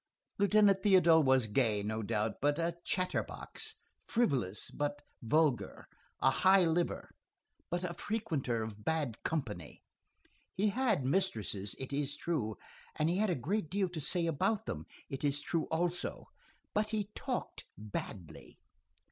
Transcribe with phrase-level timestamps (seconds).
[0.39, 3.75] Lieutenant Théodule was gay, no doubt, but a chatter box,
[4.07, 5.87] frivolous, but vulgar;
[6.23, 7.11] a high liver,
[7.69, 9.83] but a frequenter of bad company;
[10.55, 12.57] he had mistresses, it is true,
[12.95, 16.29] and he had a great deal to say about them, it is true also;
[16.73, 18.57] but he talked badly.